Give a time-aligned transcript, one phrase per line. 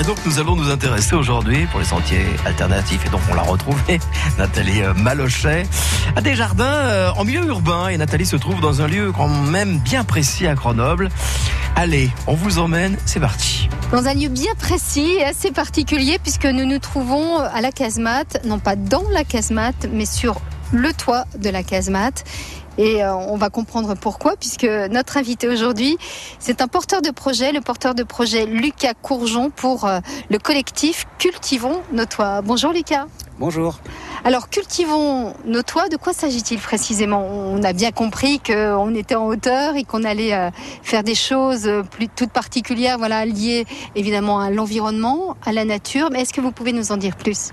[0.00, 3.42] Et donc nous allons nous intéresser aujourd'hui pour les sentiers alternatifs et donc on l'a
[3.42, 4.00] retrouvé,
[4.38, 5.66] Nathalie euh, Malochet,
[6.16, 9.28] à des jardins euh, en milieu urbain et Nathalie se trouve dans un lieu quand
[9.28, 11.10] même bien précis à Grenoble.
[11.76, 13.68] Allez, on vous emmène, c'est parti.
[13.92, 18.44] Dans un lieu bien précis et assez particulier puisque nous nous trouvons à la casemate,
[18.44, 20.40] non pas dans la casemate mais sur
[20.72, 22.24] le toit de la casemate.
[22.78, 25.96] Et euh, on va comprendre pourquoi, puisque notre invité aujourd'hui,
[26.38, 30.00] c'est un porteur de projet, le porteur de projet Lucas Courgeon pour euh,
[30.30, 32.42] le collectif Cultivons nos toits.
[32.42, 33.06] Bonjour Lucas.
[33.38, 33.80] Bonjour.
[34.22, 37.26] Alors, cultivons nos toits, de quoi s'agit-il précisément?
[37.26, 40.50] On a bien compris qu'on était en hauteur et qu'on allait euh,
[40.82, 43.66] faire des choses plus toutes particulières, voilà, liées
[43.96, 46.10] évidemment à l'environnement, à la nature.
[46.12, 47.50] Mais est-ce que vous pouvez nous en dire plus?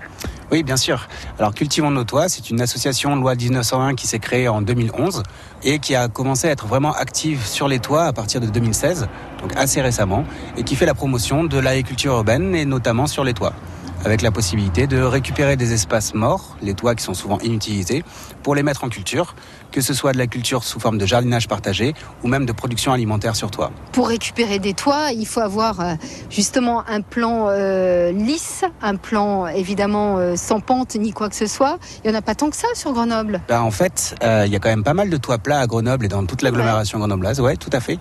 [0.52, 1.08] Oui, bien sûr.
[1.38, 5.22] Alors Cultivons nos toits, c'est une association loi 1901 qui s'est créée en 2011
[5.64, 9.08] et qui a commencé à être vraiment active sur les toits à partir de 2016,
[9.40, 10.24] donc assez récemment,
[10.56, 13.54] et qui fait la promotion de l'agriculture urbaine et notamment sur les toits
[14.04, 18.04] avec la possibilité de récupérer des espaces morts, les toits qui sont souvent inutilisés,
[18.42, 19.34] pour les mettre en culture,
[19.70, 22.92] que ce soit de la culture sous forme de jardinage partagé ou même de production
[22.92, 23.72] alimentaire sur toit.
[23.92, 25.94] Pour récupérer des toits, il faut avoir euh,
[26.30, 31.46] justement un plan euh, lisse, un plan évidemment euh, sans pente ni quoi que ce
[31.46, 31.78] soit.
[32.04, 33.40] Il n'y en a pas tant que ça sur Grenoble.
[33.48, 36.04] Ben, en fait, il y a quand même pas mal de toits plats à Grenoble
[36.04, 37.40] et dans toute l'agglomération grenobloise.
[37.40, 37.98] Ouais, tout à fait.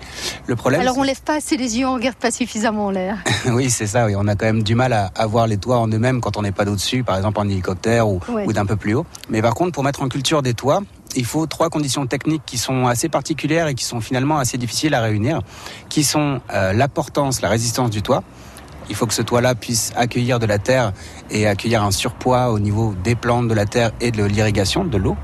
[0.48, 0.82] Le problème.
[0.82, 3.18] Alors on lève pas assez les yeux, on regarde pas suffisamment en l'air.
[3.48, 4.06] oui, c'est ça.
[4.06, 6.38] Oui, on a quand même du mal à, à voir les toits en eux-mêmes quand
[6.38, 9.06] on n'est pas d'au-dessus, par exemple en hélicoptère ou, ou d'un peu plus haut.
[9.30, 10.82] Mais par contre, pour mettre en culture des toits,
[11.16, 14.94] il faut trois conditions techniques qui sont assez particulières et qui sont finalement assez difficiles
[14.94, 15.42] à réunir,
[15.90, 18.24] qui sont euh, la portance, la résistance du toit.
[18.90, 20.92] Il faut que ce toit-là puisse accueillir de la terre
[21.30, 24.98] et accueillir un surpoids au niveau des plantes de la terre et de l'irrigation, de
[24.98, 25.16] l'eau.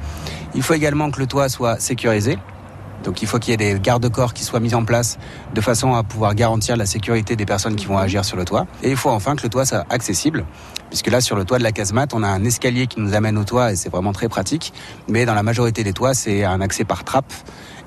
[0.55, 2.37] Il faut également que le toit soit sécurisé.
[3.03, 5.17] Donc il faut qu'il y ait des garde-corps qui soient mis en place
[5.53, 8.67] de façon à pouvoir garantir la sécurité des personnes qui vont agir sur le toit.
[8.83, 10.45] Et il faut enfin que le toit soit accessible
[10.89, 13.37] puisque là sur le toit de la casemate, on a un escalier qui nous amène
[13.37, 14.73] au toit et c'est vraiment très pratique.
[15.07, 17.33] Mais dans la majorité des toits, c'est un accès par trappe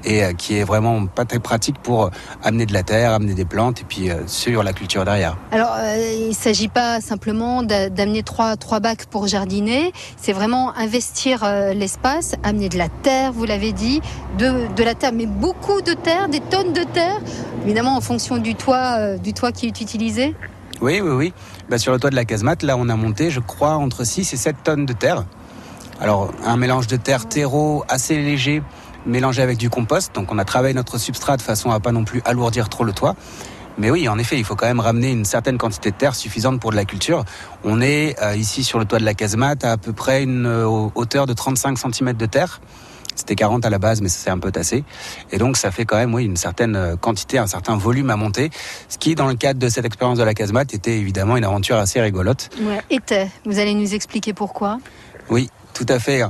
[0.05, 2.11] et euh, qui est vraiment pas très pratique pour euh,
[2.43, 5.37] amener de la terre, amener des plantes et puis euh, sur la culture derrière.
[5.53, 11.45] Alors il ne s'agit pas simplement d'amener trois, trois bacs pour jardiner, c'est vraiment investir
[11.75, 14.01] l'espace, amener de la terre, vous l'avez dit,
[14.39, 17.21] de, de la terre, mais beaucoup de terre, des tonnes de terre,
[17.65, 20.35] évidemment en fonction du toit, du toit qui est utilisé.
[20.81, 21.33] Oui, oui, oui.
[21.69, 24.33] Bah, sur le toit de la casemate, là, on a monté, je crois, entre 6
[24.33, 25.25] et 7 tonnes de terre.
[26.01, 28.63] Alors, un mélange de terre terreau assez léger,
[29.07, 30.15] mélangé avec du compost.
[30.15, 32.93] Donc, on a travaillé notre substrat de façon à pas non plus alourdir trop le
[32.93, 33.15] toit.
[33.79, 36.61] Mais oui, en effet, il faut quand même ramener une certaine quantité de terre suffisante
[36.61, 37.25] pour de la culture.
[37.65, 40.47] On est euh, ici sur le toit de la casemate à à peu près une
[40.47, 42.61] euh, hauteur de 35 cm de terre.
[43.15, 44.85] C'était 40 à la base, mais ça s'est un peu tassé.
[45.31, 48.17] Et donc, ça fait quand même, oui, une certaine euh, quantité, un certain volume à
[48.17, 48.51] monter.
[48.89, 51.77] Ce qui, dans le cadre de cette expérience de la casemate, était évidemment une aventure
[51.77, 52.51] assez rigolote.
[52.63, 53.31] Ouais, était.
[53.45, 54.79] Vous allez nous expliquer pourquoi?
[55.29, 56.23] Oui, tout à fait.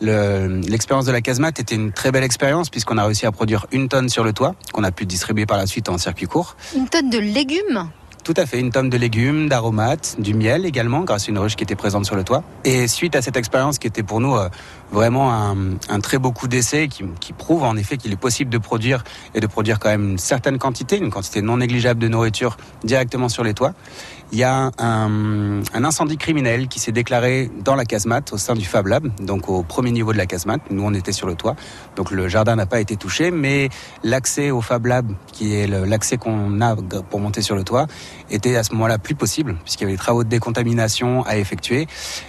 [0.00, 3.88] L'expérience de la casemate était une très belle expérience puisqu'on a réussi à produire une
[3.88, 6.56] tonne sur le toit qu'on a pu distribuer par la suite en circuit court.
[6.76, 7.90] Une tonne de légumes
[8.28, 11.56] tout à fait, une tonne de légumes, d'aromates, du miel également, grâce à une ruche
[11.56, 12.42] qui était présente sur le toit.
[12.62, 14.50] Et suite à cette expérience qui était pour nous euh,
[14.92, 19.02] vraiment un, très beau coup d'essai, qui, prouve en effet qu'il est possible de produire
[19.34, 23.30] et de produire quand même une certaine quantité, une quantité non négligeable de nourriture directement
[23.30, 23.72] sur les toits,
[24.30, 28.54] il y a un, un incendie criminel qui s'est déclaré dans la casemate au sein
[28.54, 30.60] du Fab Lab, donc au premier niveau de la casemate.
[30.70, 31.56] Nous, on était sur le toit,
[31.96, 33.70] donc le jardin n'a pas été touché, mais
[34.04, 37.86] l'accès au Fab Lab, qui est l'accès qu'on a pour monter sur le toit,
[38.30, 41.86] était à ce moment-là plus possible, puisqu'il y avait des travaux de décontamination à effectuer,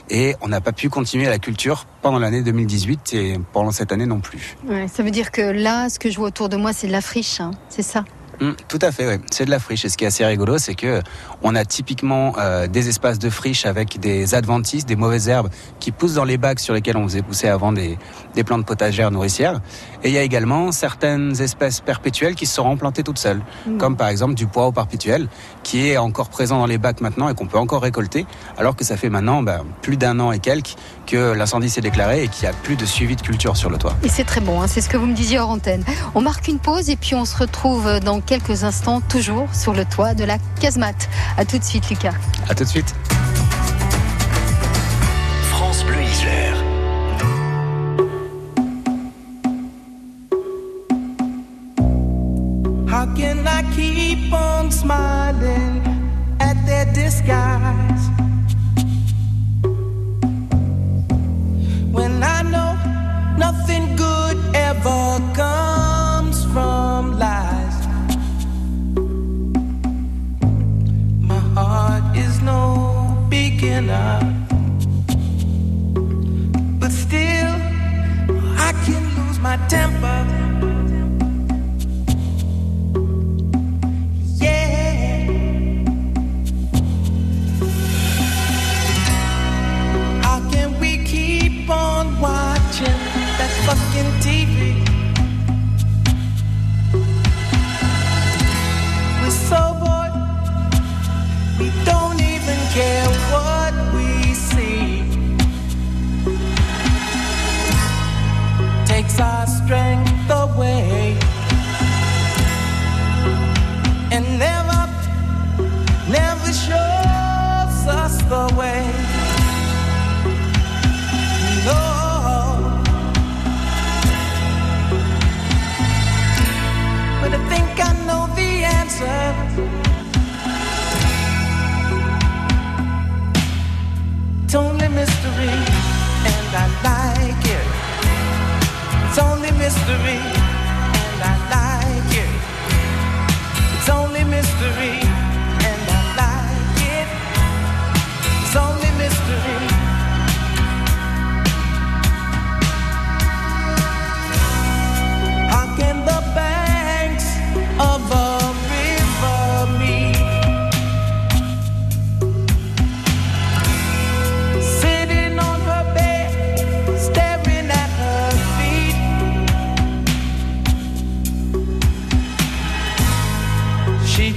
[0.10, 4.06] et on n'a pas pu continuer la culture pendant l'année 2018 et pendant cette année
[4.06, 4.58] non plus.
[4.68, 6.92] Ouais, ça veut dire que là, ce que je vois autour de moi, c'est de
[6.92, 8.06] la friche, hein, c'est ça?
[8.42, 9.22] Hum, tout à fait, oui.
[9.32, 9.84] C'est de la friche.
[9.84, 11.02] Et ce qui est assez rigolo, c'est que
[11.42, 15.50] on a typiquement euh, des espaces de friche avec des adventices, des mauvaises herbes
[15.82, 17.98] qui poussent dans les bacs sur lesquels on faisait pousser avant des,
[18.36, 19.60] des plantes potagères nourricières.
[20.04, 23.78] Et il y a également certaines espèces perpétuelles qui se sont implantées toutes seules, hum.
[23.78, 25.28] comme par exemple du poireau perpétuel,
[25.64, 28.26] qui est encore présent dans les bacs maintenant et qu'on peut encore récolter,
[28.58, 30.76] alors que ça fait maintenant ben, plus d'un an et quelques
[31.06, 33.78] que l'incendie s'est déclaré et qu'il n'y a plus de suivi de culture sur le
[33.78, 33.96] toit.
[34.04, 35.84] Et c'est très bon, hein, c'est ce que vous me disiez hors antenne.
[36.16, 39.86] On marque une pause et puis on se retrouve dans quelques instants, toujours sur le
[39.86, 41.10] toit de la casemate.
[41.38, 42.14] A tout de suite, Lucas.
[42.48, 42.96] A tout de suite.
[73.80, 74.29] cannot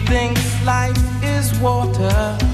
[0.06, 2.51] thinks life is water.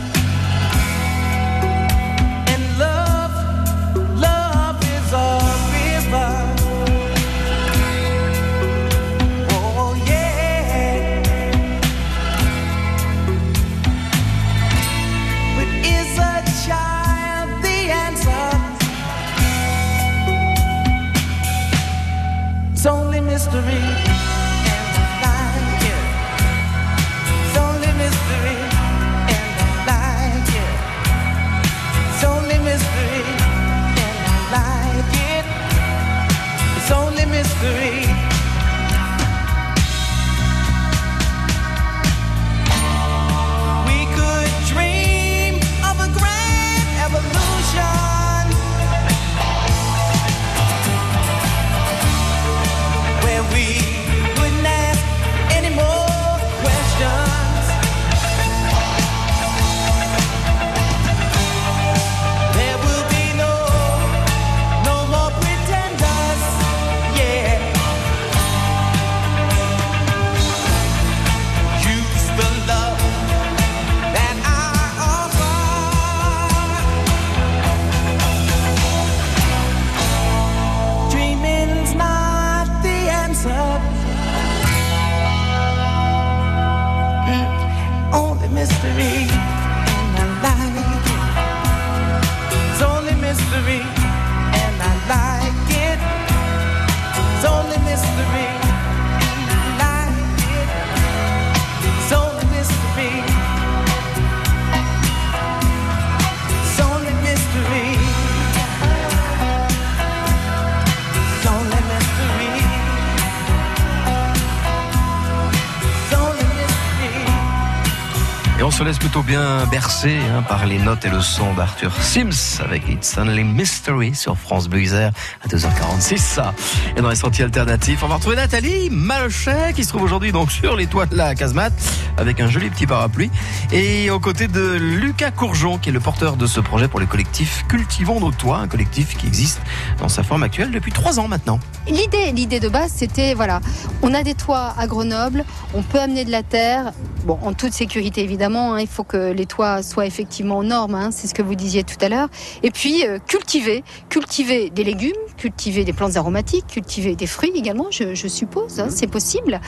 [118.59, 121.93] Et on se laisse plutôt bien bercer hein, par les notes et le son d'Arthur
[122.03, 126.19] Sims avec It's Only Mystery sur France Bleu à 2h46.
[126.19, 126.53] Ça.
[126.97, 130.51] Et dans les sentiers alternatifs, on va retrouver Nathalie Malochet qui se trouve aujourd'hui donc
[130.51, 131.73] sur les toits de la casemate
[132.17, 133.31] avec un joli petit parapluie
[133.71, 137.07] et aux côtés de Lucas Courgeon qui est le porteur de ce projet pour le
[137.07, 139.61] collectif Cultivons nos toits, un collectif qui existe
[140.01, 141.61] dans sa forme actuelle depuis trois ans maintenant.
[141.87, 143.61] L'idée, l'idée de base, c'était voilà,
[144.03, 146.93] on a des toits à Grenoble, on peut amener de la terre,
[147.29, 148.75] en toute sécurité évidemment.
[148.75, 151.85] hein, il faut que les toits soient effectivement normes, hein, c'est ce que vous disiez
[151.85, 152.29] tout à l'heure.
[152.63, 157.87] Et puis euh, cultiver, cultiver des légumes, cultiver des plantes aromatiques, cultiver des fruits également,
[157.91, 159.61] je, suppose, hein, c'est possible,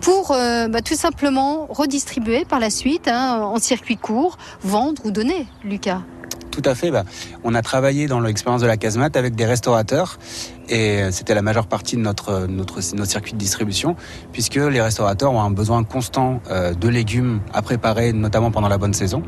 [0.00, 5.46] pour euh, bah, tout simplement redistribuer par la suite en circuit court, vendre ou donner,
[5.64, 6.02] Lucas.
[6.50, 6.90] Tout à fait.
[6.90, 7.04] Bah,
[7.44, 10.18] on a travaillé dans l'expérience de la casemate avec des restaurateurs
[10.70, 13.96] et c'était la majeure partie de notre, notre, notre circuit de distribution,
[14.32, 18.78] puisque les restaurateurs ont un besoin constant euh, de légumes à préparer, notamment pendant la
[18.78, 19.22] bonne saison.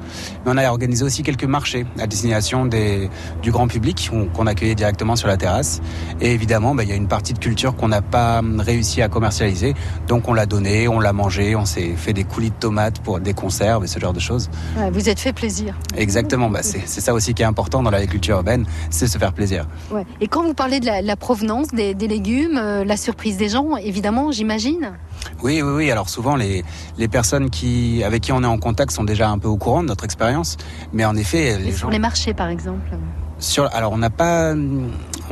[0.44, 3.10] Mais on a organisé aussi quelques marchés à destination des,
[3.42, 5.80] du grand public qu'on accueillait directement sur la terrasse.
[6.20, 9.08] Et évidemment, bah, il y a une partie de culture qu'on n'a pas réussi à
[9.08, 9.74] commercialiser,
[10.06, 13.18] donc on l'a donné, on l'a mangé, on s'est fait des coulis de tomates pour
[13.20, 14.48] des conserves et ce genre de choses.
[14.76, 15.76] Ouais, vous êtes fait plaisir.
[15.96, 19.66] Exactement, bah, c'est ça aussi qui est important dans l'agriculture urbaine, c'est se faire plaisir.
[19.90, 20.04] Ouais.
[20.20, 23.48] Et quand vous parlez de la, la provenance des, des légumes, euh, la surprise des
[23.48, 24.92] gens, évidemment, j'imagine
[25.42, 25.90] oui, oui, oui.
[25.90, 26.62] Alors souvent, les,
[26.98, 29.82] les personnes qui, avec qui on est en contact sont déjà un peu au courant
[29.82, 30.56] de notre expérience.
[30.92, 31.78] Mais en effet, les Mais gens...
[31.78, 32.90] Sur les marchés, par exemple
[33.38, 34.54] Sur, alors on n'a pas,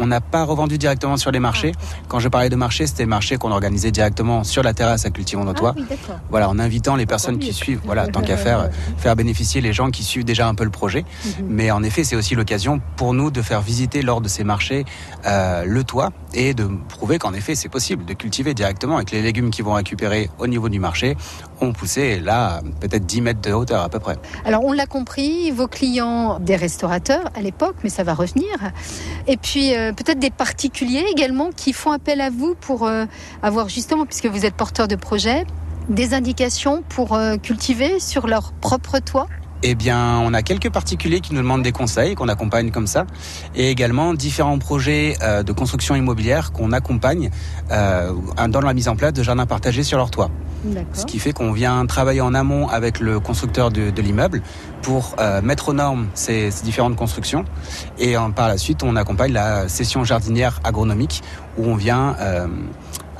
[0.01, 1.73] on n'a pas revendu directement sur les marchés.
[2.09, 5.45] Quand je parlais de marché, c'était marché qu'on organisait directement sur la terrasse à Cultivons
[5.45, 5.75] nos toits.
[5.77, 6.19] Ah, oui, d'accord.
[6.31, 9.91] Voilà, en invitant les personnes qui suivent, voilà, tant qu'à faire, faire bénéficier les gens
[9.91, 11.05] qui suivent déjà un peu le projet.
[11.25, 11.47] Mhm.
[11.49, 14.85] Mais en effet, c'est aussi l'occasion pour nous de faire visiter lors de ces marchés
[15.27, 19.23] euh, le toit et de prouver qu'en effet, c'est possible de cultiver directement avec les
[19.23, 21.17] légumes qui vont récupérer au niveau du marché
[21.61, 21.73] ont
[22.23, 24.17] là peut-être 10 mètres de hauteur à peu près.
[24.45, 28.51] Alors, on l'a compris, vos clients, des restaurateurs à l'époque, mais ça va revenir.
[29.27, 33.05] Et puis, euh, peut-être des particuliers également qui font appel à vous pour euh,
[33.43, 35.45] avoir justement, puisque vous êtes porteur de projet,
[35.89, 39.27] des indications pour euh, cultiver sur leur propre toit
[39.63, 43.07] Eh bien, on a quelques particuliers qui nous demandent des conseils, qu'on accompagne comme ça,
[43.55, 47.31] et également différents projets euh, de construction immobilière qu'on accompagne
[47.71, 48.13] euh,
[48.49, 50.31] dans la mise en place de jardins partagés sur leur toit.
[50.93, 54.43] Ce qui fait qu'on vient travailler en amont avec le constructeur de, de l'immeuble
[54.83, 57.45] pour euh, mettre aux normes ces, ces différentes constructions.
[57.99, 61.23] Et par la suite, on accompagne la session jardinière agronomique
[61.57, 62.47] où on vient euh,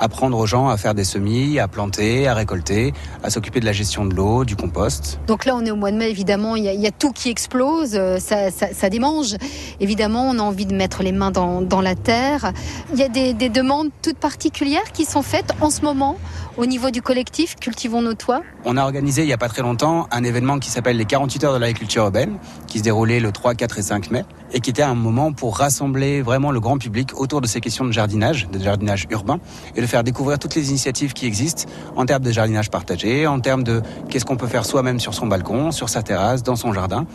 [0.01, 2.93] apprendre aux gens à faire des semis, à planter, à récolter,
[3.23, 5.21] à s'occuper de la gestion de l'eau, du compost.
[5.27, 6.91] Donc là, on est au mois de mai, évidemment, il y a, il y a
[6.91, 9.37] tout qui explose, euh, ça, ça, ça démange.
[9.79, 12.53] Évidemment, on a envie de mettre les mains dans, dans la terre.
[12.93, 16.17] Il y a des, des demandes toutes particulières qui sont faites en ce moment
[16.57, 18.43] au niveau du collectif Cultivons nos toits?
[18.65, 21.45] On a organisé il n'y a pas très longtemps un événement qui s'appelle les 48
[21.45, 24.71] heures de l'agriculture urbaine, qui se déroulait le 3, 4 et 5 mai, et qui
[24.71, 28.49] était un moment pour rassembler vraiment le grand public autour de ces questions de jardinage,
[28.51, 29.39] de jardinage urbain,
[29.77, 31.65] et de faire découvrir toutes les initiatives qui existent
[31.97, 35.27] en termes de jardinage partagé, en termes de qu'est-ce qu'on peut faire soi-même sur son
[35.27, 37.07] balcon, sur sa terrasse, dans son jardin.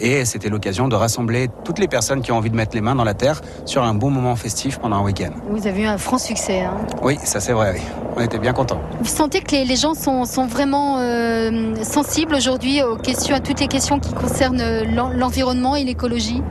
[0.00, 2.94] Et c'était l'occasion de rassembler toutes les personnes qui ont envie de mettre les mains
[2.94, 5.30] dans la terre sur un bon moment festif pendant un week-end.
[5.50, 6.60] Vous avez eu un franc succès.
[6.60, 6.76] hein.
[7.02, 7.80] Oui, ça c'est vrai, oui.
[8.16, 8.80] On était bien contents.
[9.00, 13.40] Vous sentez que les, les gens sont, sont vraiment euh, sensibles aujourd'hui aux questions, à
[13.40, 16.42] toutes les questions qui concernent euh, l'en- l'environnement et l'écologie?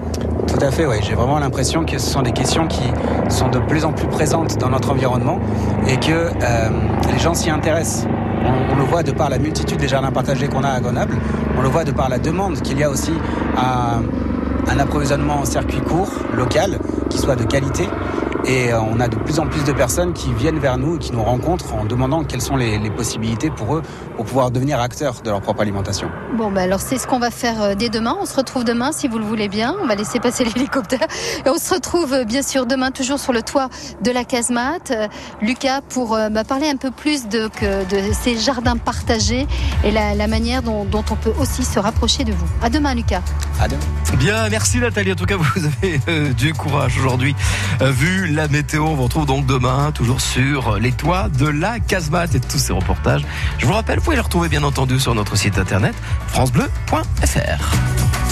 [0.48, 0.96] Tout à fait, oui.
[1.02, 2.84] J'ai vraiment l'impression que ce sont des questions qui
[3.30, 5.40] sont de plus en plus présentes dans notre environnement
[5.88, 6.70] et que euh,
[7.12, 8.08] les gens s'y intéressent.
[8.46, 11.16] On, on le voit de par la multitude des jardins partagés qu'on a à Grenoble,
[11.58, 13.14] on le voit de par la demande qu'il y a aussi
[13.58, 17.88] un approvisionnement en circuit court, local, qui soit de qualité.
[18.46, 21.00] Et euh, on a de plus en plus de personnes qui viennent vers nous et
[21.00, 23.82] qui nous rencontrent en demandant quelles sont les, les possibilités pour eux
[24.16, 26.10] pour pouvoir devenir acteurs de leur propre alimentation.
[26.38, 28.16] Bon, bah alors c'est ce qu'on va faire euh, dès demain.
[28.20, 29.76] On se retrouve demain si vous le voulez bien.
[29.82, 31.08] On va laisser passer l'hélicoptère.
[31.46, 33.70] Et on se retrouve euh, bien sûr demain toujours sur le toit
[34.02, 34.94] de la casemate.
[35.42, 39.48] Lucas pour bah, parler un peu plus de, que, de ces jardins partagés
[39.84, 42.48] et la, la manière dont, dont on peut aussi se rapprocher de vous.
[42.62, 43.22] À demain Lucas.
[43.60, 43.82] À demain.
[44.18, 45.12] Bien, merci Nathalie.
[45.12, 47.36] En tout cas, vous avez euh, du courage aujourd'hui.
[47.82, 51.80] Euh, vu la météo, on vous retrouve donc demain, toujours sur les toits de la
[51.80, 53.24] casemate et tous ces reportages.
[53.58, 55.96] Je vous rappelle, vous pouvez les retrouver bien entendu sur notre site internet
[56.28, 58.27] francebleu.fr.